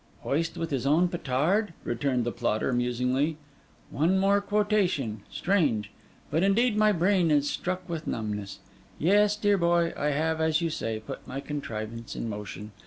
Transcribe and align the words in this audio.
'"Hoist 0.21 0.57
with 0.57 0.71
his 0.71 0.87
own 0.87 1.09
petard?"' 1.09 1.75
returned 1.83 2.23
the 2.23 2.31
plotter 2.31 2.73
musingly. 2.73 3.37
'One 3.91 4.17
more 4.17 4.41
quotation: 4.41 5.21
strange! 5.29 5.91
But 6.31 6.41
indeed 6.41 6.75
my 6.75 6.91
brain 6.91 7.29
is 7.29 7.47
struck 7.47 7.87
with 7.87 8.07
numbness. 8.07 8.57
Yes, 8.97 9.35
dear 9.35 9.59
boy, 9.59 9.93
I 9.95 10.07
have, 10.07 10.41
as 10.41 10.59
you 10.59 10.71
say, 10.71 10.99
put 10.99 11.27
my 11.27 11.39
contrivance 11.39 12.15
in 12.15 12.27
motion. 12.29 12.71